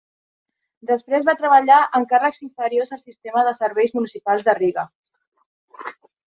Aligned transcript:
Després 0.91 1.27
va 1.27 1.35
treballar 1.41 1.77
en 1.99 2.07
càrrecs 2.15 2.41
inferiors 2.49 2.91
al 2.97 3.03
sistema 3.03 3.45
de 3.51 3.55
serveis 3.61 3.95
municipals 4.01 4.51
de 4.51 4.59
Riga. 4.63 4.91